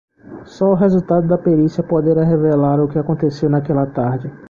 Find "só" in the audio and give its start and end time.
0.45-0.71